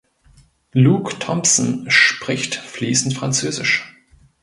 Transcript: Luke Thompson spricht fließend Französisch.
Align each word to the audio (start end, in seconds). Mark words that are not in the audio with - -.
Luke 0.71 1.19
Thompson 1.19 1.85
spricht 1.91 2.55
fließend 2.55 3.13
Französisch. 3.13 3.95